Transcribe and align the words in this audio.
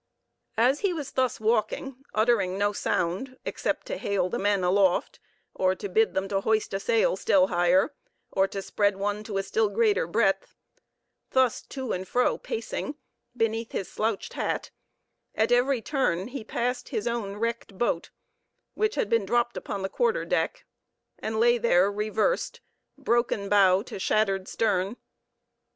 As 0.57 0.79
he 0.79 0.93
was 0.95 1.11
thus 1.11 1.39
walking, 1.39 2.01
uttering 2.11 2.57
no 2.57 2.73
sound, 2.73 3.37
except 3.45 3.85
to 3.85 3.97
hail 3.97 4.29
the 4.29 4.39
men 4.39 4.63
aloft, 4.63 5.19
or 5.53 5.75
to 5.75 5.87
bid 5.87 6.15
them 6.15 6.27
to 6.29 6.41
hoist 6.41 6.73
a 6.73 6.79
sail 6.79 7.15
still 7.15 7.45
higher, 7.49 7.93
or 8.31 8.47
to 8.47 8.63
spread 8.63 8.97
one 8.97 9.23
to 9.25 9.37
a 9.37 9.43
still 9.43 9.69
greater 9.69 10.07
breadth, 10.07 10.55
thus 11.29 11.61
to 11.61 11.91
and 11.91 12.07
fro 12.07 12.39
pacing, 12.39 12.95
beneath 13.37 13.73
his 13.73 13.91
slouched 13.91 14.33
hat, 14.33 14.71
at 15.35 15.51
every 15.51 15.83
turn 15.83 16.29
he 16.29 16.43
passed 16.43 16.89
his 16.89 17.05
own 17.07 17.37
wrecked 17.37 17.77
boat, 17.77 18.09
which 18.73 18.95
had 18.95 19.07
been 19.07 19.23
dropped 19.23 19.55
upon 19.55 19.83
the 19.83 19.87
quarter 19.87 20.25
deck, 20.25 20.65
and 21.19 21.39
lay 21.39 21.59
there 21.59 21.91
reversed; 21.91 22.59
broken 22.97 23.49
bow 23.49 23.83
to 23.83 23.99
shattered 23.99 24.47
stern. 24.47 24.97